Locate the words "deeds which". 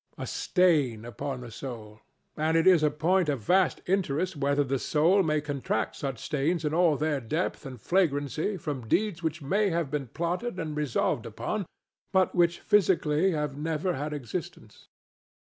8.87-9.43